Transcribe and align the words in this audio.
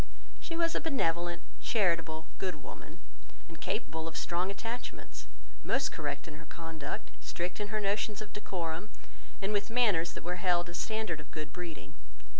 She 0.39 0.57
was 0.57 0.73
a 0.73 0.81
benevolent, 0.81 1.43
charitable, 1.61 2.25
good 2.39 2.55
woman, 2.63 2.97
and 3.47 3.61
capable 3.61 4.07
of 4.07 4.17
strong 4.17 4.49
attachments, 4.49 5.27
most 5.63 5.91
correct 5.91 6.27
in 6.27 6.37
her 6.37 6.45
conduct, 6.45 7.11
strict 7.23 7.59
in 7.59 7.67
her 7.67 7.79
notions 7.79 8.19
of 8.19 8.33
decorum, 8.33 8.89
and 9.43 9.53
with 9.53 9.69
manners 9.69 10.13
that 10.13 10.23
were 10.23 10.37
held 10.37 10.69
a 10.69 10.73
standard 10.73 11.19
of 11.19 11.29
good 11.29 11.53
breeding. 11.53 11.93